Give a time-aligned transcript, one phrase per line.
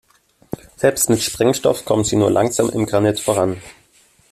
[0.77, 3.61] Selbst mit Sprengstoff kommen sie nur langsam im Granit voran.